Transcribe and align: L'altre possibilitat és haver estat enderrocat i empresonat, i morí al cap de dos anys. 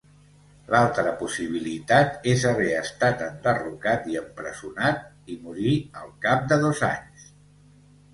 L'altre 0.75 1.09
possibilitat 1.17 2.23
és 2.31 2.45
haver 2.51 2.69
estat 2.77 3.21
enderrocat 3.25 4.07
i 4.13 4.17
empresonat, 4.23 5.05
i 5.35 5.37
morí 5.43 5.75
al 6.05 6.09
cap 6.25 6.49
de 6.53 6.59
dos 6.65 6.83
anys. 6.89 7.29